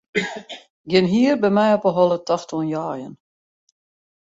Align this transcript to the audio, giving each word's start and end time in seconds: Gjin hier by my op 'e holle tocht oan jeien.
Gjin 0.89 1.09
hier 1.13 1.35
by 1.41 1.49
my 1.57 1.67
op 1.77 1.85
'e 1.87 1.91
holle 1.97 2.17
tocht 2.27 2.51
oan 2.55 2.69
jeien. 2.75 3.13